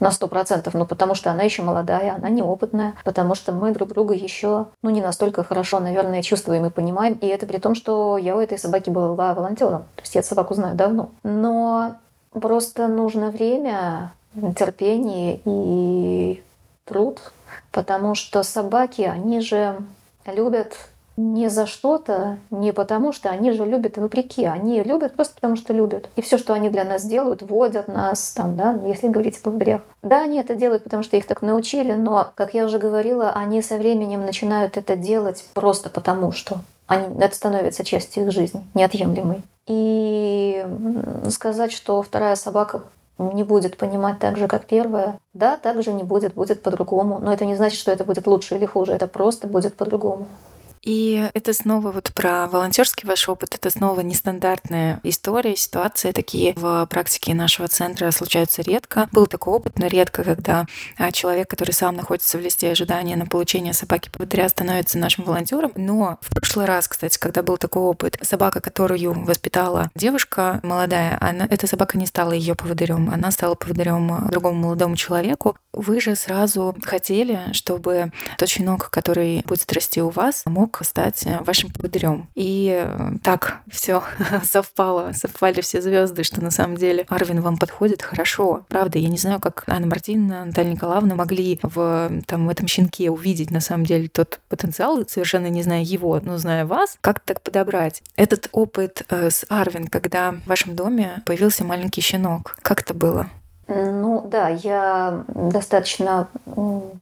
[0.01, 3.91] на сто процентов, ну потому что она еще молодая, она неопытная, потому что мы друг
[3.91, 8.19] друга еще, ну не настолько хорошо, наверное, чувствуем и понимаем, и это при том, что
[8.19, 11.11] я у этой собаки была волонтером, то есть я собаку знаю давно.
[11.23, 11.97] Но
[12.33, 14.13] Просто нужно время,
[14.57, 16.43] терпение и
[16.85, 17.33] труд,
[17.73, 19.81] потому что собаки, они же
[20.27, 20.77] любят
[21.21, 25.73] не за что-то, не потому что они же любят вопреки, они любят просто потому что
[25.73, 26.09] любят.
[26.17, 29.83] И все, что они для нас делают, водят нас, там, да, если говорить о поводырях.
[30.03, 33.63] Да, они это делают, потому что их так научили, но, как я уже говорила, они
[33.63, 36.61] со временем начинают это делать просто потому что.
[36.87, 39.43] Они, это становится частью их жизни, неотъемлемой.
[39.67, 40.67] И
[41.29, 42.83] сказать, что вторая собака
[43.21, 45.19] не будет понимать так же, как первая.
[45.35, 47.19] Да, так же не будет, будет по-другому.
[47.21, 48.93] Но это не значит, что это будет лучше или хуже.
[48.93, 50.27] Это просто будет по-другому.
[50.83, 56.87] И это снова вот про волонтерский ваш опыт, это снова нестандартная история, ситуация такие в
[56.87, 59.07] практике нашего центра случаются редко.
[59.13, 60.67] Был такой опыт, но редко, когда
[60.97, 65.73] а, человек, который сам находится в листе ожидания на получение собаки поводыря, становится нашим волонтером.
[65.77, 71.47] Но в прошлый раз, кстати, когда был такой опыт, собака, которую воспитала девушка молодая, она,
[71.51, 75.57] эта собака не стала ее поводырем, она стала поводырем другому молодому человеку.
[75.75, 81.71] Вы же сразу хотели, чтобы тот щенок, который будет расти у вас, мог стать вашим
[81.71, 82.29] поводырем.
[82.35, 82.87] И
[83.23, 84.03] так все
[84.45, 88.65] совпало, совпали все звезды, что на самом деле Арвин вам подходит хорошо.
[88.69, 93.11] Правда, я не знаю, как Анна Мартиновна, Наталья Николаевна могли в, там, в этом щенке
[93.11, 97.41] увидеть на самом деле тот потенциал, совершенно не зная его, но зная вас, как так
[97.43, 98.03] подобрать.
[98.17, 103.29] Этот опыт э, с Арвин, когда в вашем доме появился маленький щенок, как это было?
[103.69, 106.29] Ну да, я достаточно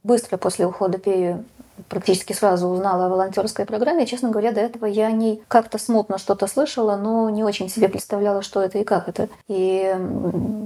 [0.03, 1.45] быстро после ухода Пею
[1.87, 4.05] практически сразу узнала о волонтерской программе.
[4.05, 8.41] Честно говоря, до этого я не как-то смутно что-то слышала, но не очень себе представляла,
[8.41, 9.29] что это и как это.
[9.47, 9.95] И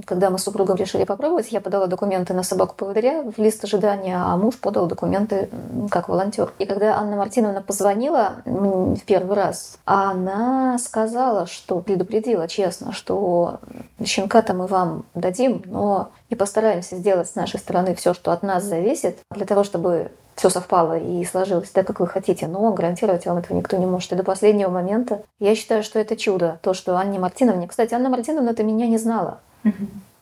[0.06, 4.16] когда мы с супругом решили попробовать, я подала документы на собаку поводыря в лист ожидания,
[4.16, 5.48] а муж подал документы
[5.90, 6.52] как волонтер.
[6.58, 13.60] И когда Анна Мартиновна позвонила в первый раз, она сказала, что предупредила честно, что
[14.04, 18.64] щенка-то мы вам дадим, но и постараемся сделать с нашей стороны все, что от нас
[18.64, 23.38] зависит, для того, чтобы все совпало и сложилось так, как вы хотите, но гарантировать вам
[23.38, 24.12] этого никто не может.
[24.12, 26.58] И до последнего момента я считаю, что это чудо.
[26.62, 27.68] То, что Анне Мартиновне...
[27.68, 29.40] Кстати, Анна Мартиновна это меня не знала.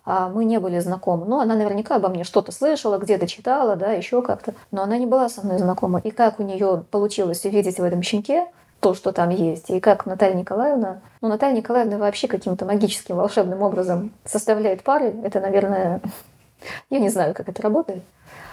[0.05, 1.27] А мы не были знакомы.
[1.27, 4.55] Ну, она наверняка обо мне что-то слышала, где-то читала, да, еще как-то.
[4.73, 6.01] Но она не была со мной знакома.
[6.03, 8.49] И как у нее получилось увидеть в этом щенке
[8.81, 10.99] то, что там есть, и как Наталья Николаевна...
[11.21, 15.15] Ну, Наталья Николаевна вообще каким-то магическим, волшебным образом составляет пары.
[15.23, 16.01] Это, наверное...
[16.91, 18.03] Я не знаю, как это работает.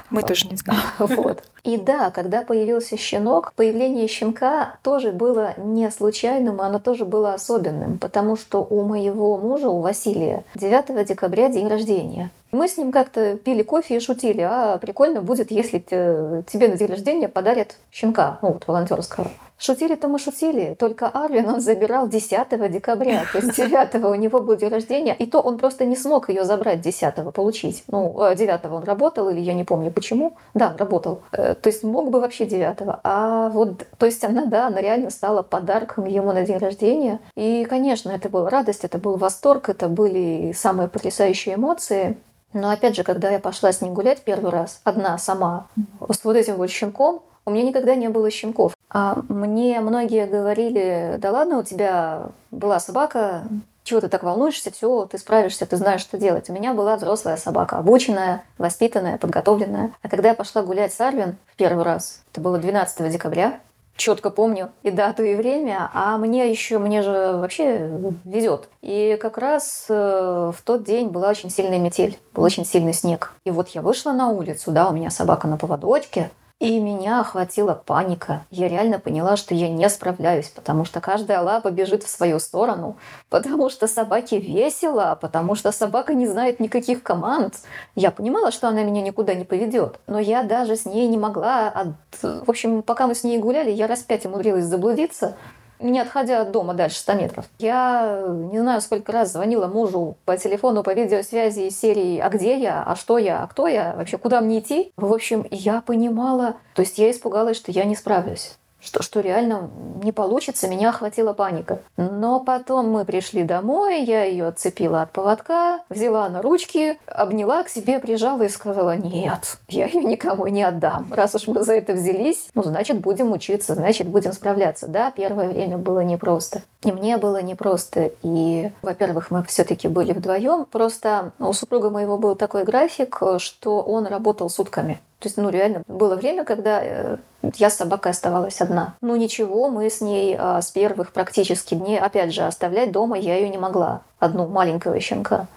[0.09, 0.81] Мы тоже не знаем.
[0.99, 1.43] Вот.
[1.63, 7.97] И да, когда появился щенок, появление щенка тоже было не случайным, оно тоже было особенным,
[7.97, 12.31] потому что у моего мужа, у Василия, 9 декабря день рождения.
[12.51, 16.87] Мы с ним как-то пили кофе и шутили, а прикольно будет, если тебе на день
[16.87, 19.29] рождения подарят щенка, ну вот волонтерского.
[19.59, 24.55] Шутили-то мы шутили, только Арвин он забирал 10 декабря, то есть 9 у него был
[24.55, 27.83] день рождения, и то он просто не смог ее забрать 10 получить.
[27.87, 30.37] Ну, 9 он работал, или я не помню почему.
[30.53, 31.23] Да, работал.
[31.33, 35.09] Э, то есть мог бы вообще 9 А вот, то есть она, да, она реально
[35.09, 37.19] стала подарком ему на день рождения.
[37.35, 42.15] И, конечно, это была радость, это был восторг, это были самые потрясающие эмоции.
[42.53, 45.67] Но опять же, когда я пошла с ним гулять первый раз, одна сама,
[46.09, 48.73] с вот этим вот щенком, у меня никогда не было щенков.
[48.89, 53.43] А мне многие говорили, да ладно, у тебя была собака,
[53.83, 56.49] чего ты так волнуешься, все, ты справишься, ты знаешь, что делать.
[56.49, 59.93] У меня была взрослая собака, обученная, воспитанная, подготовленная.
[60.01, 63.59] А когда я пошла гулять с Арвин в первый раз, это было 12 декабря,
[63.95, 67.91] четко помню и дату, и время, а мне еще, мне же вообще
[68.23, 68.69] везет.
[68.81, 73.33] И как раз э, в тот день была очень сильная метель, был очень сильный снег.
[73.43, 77.73] И вот я вышла на улицу, да, у меня собака на поводочке, и меня охватила
[77.73, 78.45] паника.
[78.51, 82.97] Я реально поняла, что я не справляюсь, потому что каждая лапа бежит в свою сторону,
[83.29, 87.55] потому что собаке весело, потому что собака не знает никаких команд.
[87.95, 91.69] Я понимала, что она меня никуда не поведет, но я даже с ней не могла...
[91.69, 91.87] От...
[92.21, 95.37] В общем, пока мы с ней гуляли, я раз пять умудрилась заблудиться,
[95.79, 97.45] не отходя от дома дальше 100 метров.
[97.59, 102.57] Я не знаю, сколько раз звонила мужу по телефону, по видеосвязи из серии «А где
[102.57, 102.83] я?
[102.83, 103.43] А что я?
[103.43, 103.93] А кто я?
[103.95, 107.95] Вообще, куда мне идти?» В общем, я понимала, то есть я испугалась, что я не
[107.95, 109.69] справлюсь что, что реально
[110.03, 111.79] не получится, меня охватила паника.
[111.97, 117.69] Но потом мы пришли домой, я ее отцепила от поводка, взяла на ручки, обняла к
[117.69, 121.11] себе, прижала и сказала, нет, я ее никому не отдам.
[121.11, 124.87] Раз уж мы за это взялись, ну, значит, будем учиться, значит, будем справляться.
[124.87, 126.61] Да, первое время было непросто.
[126.83, 128.11] И мне было непросто.
[128.23, 130.65] И, во-первых, мы все-таки были вдвоем.
[130.65, 134.99] Просто у супруга моего был такой график, что он работал сутками.
[135.19, 137.17] То есть, ну, реально, было время, когда э,
[137.57, 138.95] я с собакой оставалась одна.
[139.01, 143.35] Ну, ничего, мы с ней а, с первых практически дней, опять же, оставлять дома я
[143.35, 144.01] ее не могла.
[144.19, 145.47] Одну маленького щенка.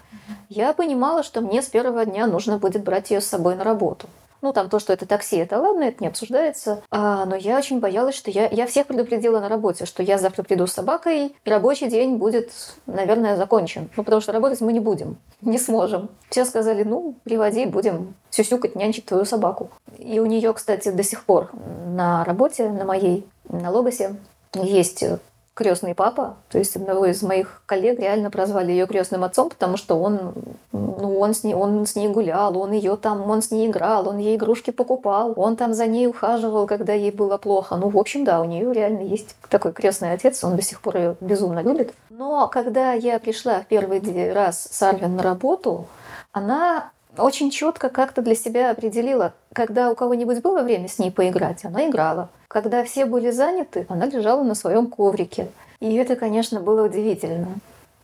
[0.49, 4.07] Я понимала, что мне с первого дня нужно будет брать ее с собой на работу.
[4.43, 6.83] Ну, там то, что это такси, это ладно, это не обсуждается.
[6.91, 10.43] А, но я очень боялась, что я, я всех предупредила на работе, что я завтра
[10.43, 12.51] приду с собакой, и рабочий день будет,
[12.85, 13.89] наверное, закончен.
[13.95, 16.09] Ну, потому что работать мы не будем, не сможем.
[16.29, 19.69] Все сказали, ну, приводи, будем сюсюкать, нянчить твою собаку.
[19.97, 21.49] И у нее, кстати, до сих пор
[21.87, 24.17] на работе, на моей, на Логосе,
[24.55, 25.05] есть
[25.53, 26.37] крестный папа.
[26.49, 30.33] То есть одного из моих коллег реально прозвали ее крестным отцом, потому что он,
[30.71, 34.07] ну, он с ней, он с ней гулял, он ее там, он с ней играл,
[34.07, 37.75] он ей игрушки покупал, он там за ней ухаживал, когда ей было плохо.
[37.75, 40.97] Ну, в общем, да, у нее реально есть такой крестный отец, он до сих пор
[40.97, 41.93] ее безумно любит.
[42.09, 45.87] Но когда я пришла первый раз с Арвин на работу,
[46.31, 51.65] она очень четко как-то для себя определила, когда у кого-нибудь было время с ней поиграть,
[51.65, 52.29] она играла.
[52.47, 55.47] Когда все были заняты, она лежала на своем коврике.
[55.79, 57.55] И это, конечно, было удивительно.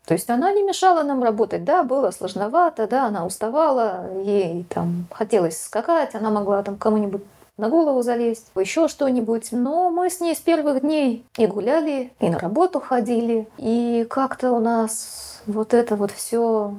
[0.06, 1.63] То есть она не мешала нам работать.
[1.63, 7.22] Да, было сложновато, да, она уставала, ей там хотелось скакать, она могла там кому-нибудь
[7.58, 9.50] на голову залезть, еще что-нибудь.
[9.52, 13.48] Но мы с ней с первых дней и гуляли, и на работу ходили.
[13.58, 16.74] И как-то у нас вот это вот все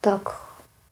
[0.00, 0.43] так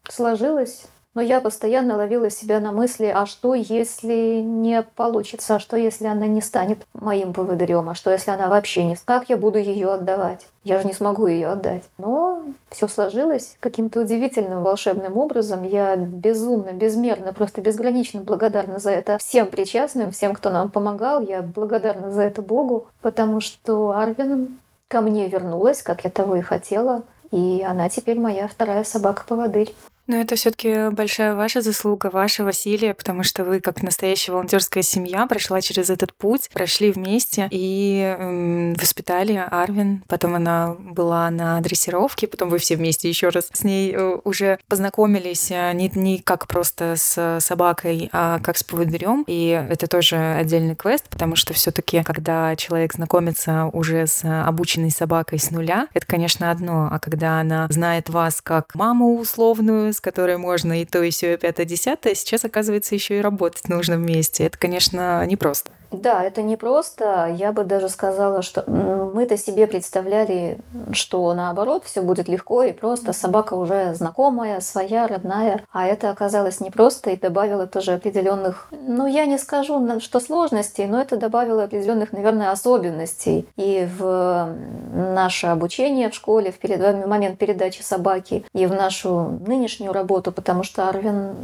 [0.08, 0.86] сложилось.
[1.14, 6.06] Но я постоянно ловила себя на мысли, а что если не получится, а что если
[6.06, 8.96] она не станет моим поводырем, а что если она вообще не...
[9.04, 10.46] Как я буду ее отдавать?
[10.64, 11.82] Я же не смогу ее отдать.
[11.98, 15.64] Но все сложилось каким-то удивительным волшебным образом.
[15.64, 21.20] Я безумно, безмерно, просто безгранично благодарна за это всем причастным, всем, кто нам помогал.
[21.20, 26.40] Я благодарна за это Богу, потому что Арвин ко мне вернулась, как я того и
[26.40, 27.02] хотела.
[27.32, 29.74] И она теперь моя вторая собака-поводырь.
[30.06, 35.26] Но это все-таки большая ваша заслуга, ваша Василия, потому что вы, как настоящая волонтерская семья,
[35.26, 40.02] прошла через этот путь, прошли вместе и эм, воспитали Арвин.
[40.08, 44.58] Потом она была на дрессировке, потом вы все вместе еще раз с ней э, уже
[44.68, 49.24] познакомились э, не, не как просто с собакой, а как с поводырем.
[49.28, 55.38] И это тоже отдельный квест, потому что все-таки, когда человек знакомится уже с обученной собакой
[55.38, 56.88] с нуля, это, конечно, одно.
[56.90, 61.34] А когда она знает вас как маму условную, с которой можно и то, и все,
[61.34, 64.44] и пятое, десятое, сейчас, оказывается, еще и работать нужно вместе.
[64.44, 65.70] Это, конечно, непросто.
[65.92, 67.34] Да, это не просто.
[67.36, 70.58] Я бы даже сказала, что мы-то себе представляли,
[70.92, 73.12] что наоборот все будет легко и просто.
[73.12, 75.62] Собака уже знакомая, своя, родная.
[75.72, 81.00] А это оказалось непросто и добавило тоже определенных, ну я не скажу, что сложностей, но
[81.00, 83.46] это добавило определенных, наверное, особенностей.
[83.56, 84.48] И в
[84.92, 90.88] наше обучение в школе, в момент передачи собаки, и в нашу нынешнюю работу, потому что
[90.88, 91.34] Арвин,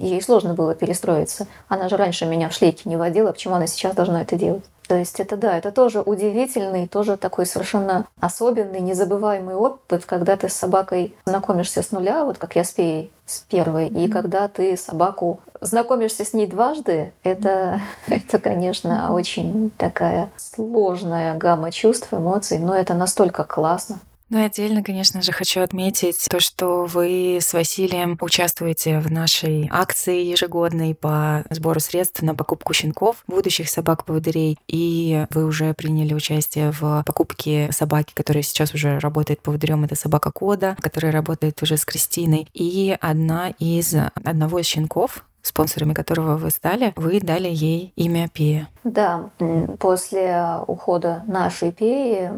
[0.00, 1.46] ей сложно было перестроиться.
[1.68, 4.64] Она же раньше меня в шлейке не водила, почему она сейчас сейчас должна это делать.
[4.88, 10.48] То есть это да, это тоже удивительный, тоже такой совершенно особенный, незабываемый опыт, когда ты
[10.48, 14.76] с собакой знакомишься с нуля, вот как я с Пеей, с первой, и когда ты
[14.76, 22.74] собаку знакомишься с ней дважды, это, это, конечно, очень такая сложная гамма чувств, эмоций, но
[22.74, 24.00] это настолько классно.
[24.30, 29.68] Ну и отдельно, конечно же, хочу отметить то, что вы с Василием участвуете в нашей
[29.72, 34.56] акции ежегодной по сбору средств на покупку щенков, будущих собак-поводырей.
[34.68, 39.82] И вы уже приняли участие в покупке собаки, которая сейчас уже работает поводырем.
[39.82, 42.46] Это собака Кода, которая работает уже с Кристиной.
[42.54, 48.68] И одна из одного из щенков, спонсорами которого вы стали, вы дали ей имя Пия.
[48.84, 49.30] Да,
[49.78, 52.30] после ухода нашей Пеи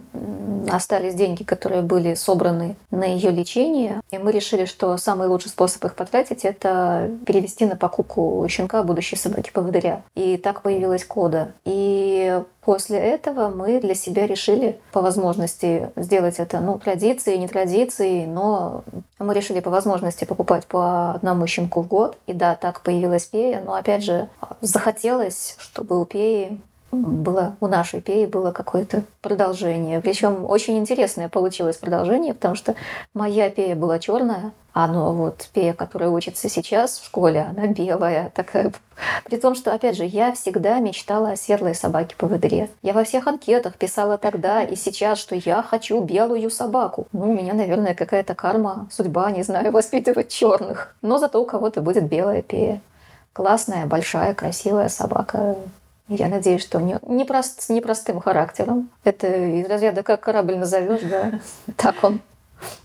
[0.70, 5.84] остались деньги, которые были собраны на ее лечение, и мы решили, что самый лучший способ
[5.84, 10.02] их потратить— это перевести на покупку щенка будущей собаки-поводыря.
[10.14, 11.52] И так появилась кода.
[11.64, 18.24] И После этого мы для себя решили по возможности сделать это, ну, традицией, не традицией,
[18.24, 18.84] но
[19.18, 22.16] мы решили по возможности покупать по одному щенку в год.
[22.28, 24.28] И да, так появилась Пея, но опять же
[24.60, 26.60] захотелось, чтобы у Пеи
[26.92, 30.00] было у нашей пеи было какое-то продолжение.
[30.00, 32.74] Причем очень интересное получилось продолжение, потому что
[33.14, 38.30] моя пея была черная, а ну вот пея, которая учится сейчас в школе, она белая
[38.34, 38.72] такая.
[39.24, 42.70] При том, что, опять же, я всегда мечтала о светлой собаке по выдре.
[42.82, 47.06] Я во всех анкетах писала тогда и сейчас, что я хочу белую собаку.
[47.12, 50.94] Ну, у меня, наверное, какая-то карма, судьба, не знаю, воспитывать черных.
[51.02, 52.80] Но зато у кого-то будет белая пея.
[53.32, 55.56] Классная, большая, красивая собака.
[56.16, 58.90] Я надеюсь, что не, не прост, с непростым характером.
[59.02, 61.40] Это из разряда как корабль назовешь, да,
[61.76, 62.20] так он.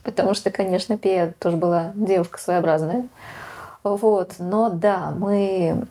[0.04, 3.08] Потому что, конечно, Пея тоже была девушка своеобразная.
[3.84, 5.86] Вот, но да, мы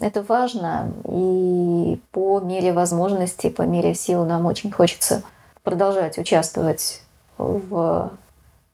[0.00, 5.22] это важно, и по мере возможностей, по мере сил нам очень хочется
[5.62, 7.02] продолжать участвовать
[7.36, 8.10] в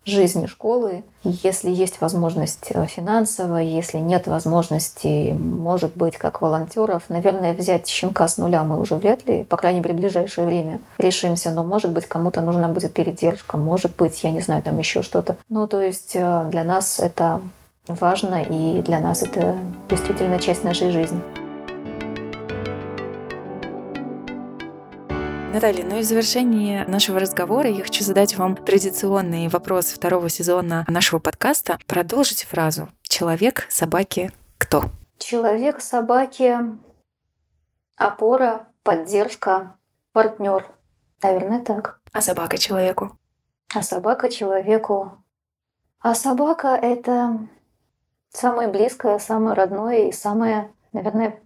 [0.05, 1.05] жизни школы.
[1.23, 8.29] Если есть возможность э, финансовая, если нет возможности, может быть, как волонтеров, наверное, взять щенка
[8.29, 11.91] с нуля мы уже вряд ли, по крайней мере, в ближайшее время решимся, но, может
[11.91, 15.37] быть, кому-то нужна будет передержка, может быть, я не знаю, там еще что-то.
[15.49, 17.41] Ну, то есть э, для нас это
[17.89, 19.57] важно, и для нас это
[19.89, 21.21] действительно часть нашей жизни.
[25.55, 30.85] Наталья, ну и в завершении нашего разговора я хочу задать вам традиционный вопрос второго сезона
[30.89, 31.79] нашего подкаста.
[31.87, 34.87] Продолжите фразу «Человек, собаки, кто?»
[35.19, 36.59] Человек, собаки,
[37.95, 39.77] опора, поддержка,
[40.13, 40.67] партнер.
[41.23, 42.01] Наверное, так.
[42.11, 43.17] А собака человеку?
[43.73, 45.23] А собака человеку.
[46.01, 47.39] А собака— это
[48.31, 51.41] самое близкое, самое родное и самое, наверное,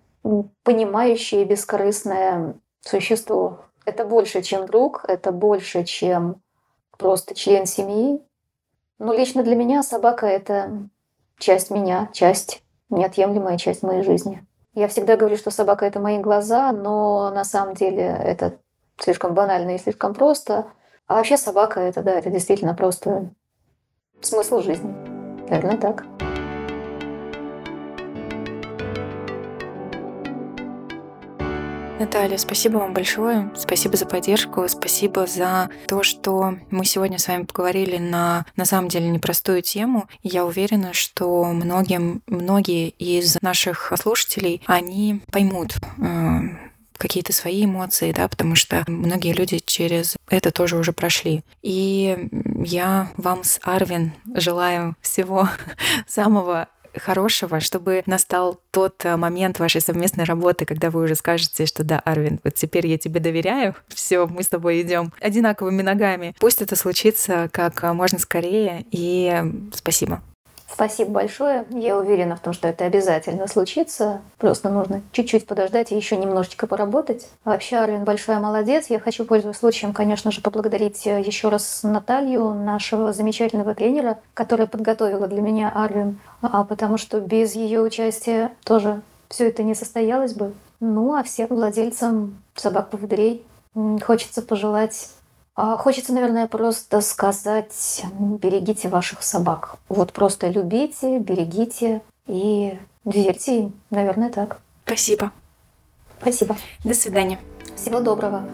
[0.63, 3.68] понимающее и бескорыстное существо.
[3.89, 6.43] Это больше, чем друг, это больше, чем
[6.99, 8.23] просто член семьи.
[8.99, 10.91] Но лично для меня собака— это
[11.39, 14.47] часть меня, часть, неотъемлемая часть моей жизни.
[14.75, 18.59] Я всегда говорю, что собака— это мои глаза, но на самом деле это
[18.99, 20.67] слишком банально и слишком просто.
[21.07, 23.31] А вообще собака— это, да, это действительно просто
[24.21, 24.95] смысл жизни.
[25.49, 26.05] Наверное, так.
[31.99, 33.51] Наталья, спасибо вам большое.
[33.57, 34.69] Спасибо за поддержку.
[34.69, 40.09] Спасибо за то, что мы сегодня с вами поговорили на, на самом деле, непростую тему.
[40.23, 46.41] Я уверена, что многим, многие из наших слушателей, они поймут э,
[46.99, 51.43] какие-то свои эмоции, да, потому что многие люди через это тоже уже прошли.
[51.63, 52.29] И
[52.65, 55.49] я вам с Арвин желаю всего
[56.07, 61.85] самого хорошего, чтобы настал тот э, момент вашей совместной работы, когда вы уже скажете, что
[61.85, 66.35] да, Арвин, вот теперь я тебе доверяю, все, мы с тобой идем одинаковыми ногами.
[66.39, 69.43] Пусть это случится как э, можно скорее, и
[69.75, 70.23] спасибо.
[70.71, 71.65] Спасибо большое.
[71.71, 74.21] Я уверена в том, что это обязательно случится.
[74.37, 77.29] Просто нужно чуть-чуть подождать и еще немножечко поработать.
[77.45, 78.87] Вообще, Арвин большая молодец.
[78.89, 84.67] Я хочу, пользуясь случаем, конечно же, поблагодарить э, еще раз Наталью, нашего замечательного тренера, которая
[84.67, 90.35] подготовила для меня Арвин, а потому что без ее участия тоже все это не состоялось
[90.35, 90.53] бы.
[90.81, 93.45] Ну, а всем владельцам собак-поводырей
[94.03, 95.09] хочется пожелать
[95.77, 99.79] хочется, наверное, просто сказать, берегите ваших собак.
[99.89, 103.73] Вот просто любите, берегите и верьте им.
[103.91, 104.61] Наверное, так.
[104.85, 105.33] Спасибо.
[106.21, 106.57] Спасибо.
[106.85, 107.41] До свидания.
[107.75, 108.45] Всего доброго.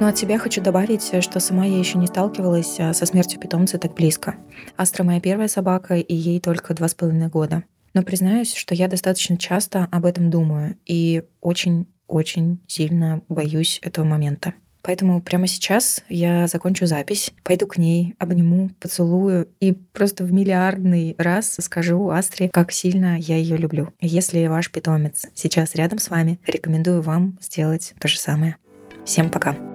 [0.00, 3.78] Ну, от себя хочу добавить, что сама я еще не сталкивалась а, со смертью питомца
[3.78, 4.34] так близко.
[4.76, 7.62] Астра моя первая собака, и ей только два с половиной года.
[7.94, 14.54] Но признаюсь, что я достаточно часто об этом думаю и очень-очень сильно боюсь этого момента.
[14.82, 21.14] Поэтому прямо сейчас я закончу запись, пойду к ней, обниму, поцелую и просто в миллиардный
[21.18, 23.94] раз скажу Астре, как сильно я ее люблю.
[24.00, 28.56] Если ваш питомец сейчас рядом с вами, рекомендую вам сделать то же самое.
[29.04, 29.71] Всем пока!